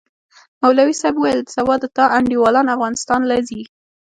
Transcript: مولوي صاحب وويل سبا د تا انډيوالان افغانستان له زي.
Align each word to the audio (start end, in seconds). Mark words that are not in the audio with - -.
مولوي 0.61 0.93
صاحب 1.01 1.15
وويل 1.17 1.39
سبا 1.55 1.73
د 1.79 1.85
تا 1.95 2.05
انډيوالان 2.17 2.67
افغانستان 2.75 3.21
له 3.29 3.37
زي. 3.47 3.61